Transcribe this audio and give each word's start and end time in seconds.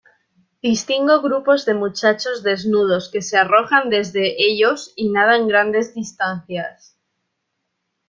distingo 0.63 1.21
grupos 1.21 1.63
de 1.67 1.75
muchachos 1.75 2.41
desnudos 2.41 3.07
que 3.11 3.21
se 3.21 3.37
arrojan 3.37 3.91
desde 3.91 4.33
ellos 4.43 4.93
y 4.95 5.09
nadan 5.11 5.47
grandes 5.47 5.93
distancias 5.93 6.97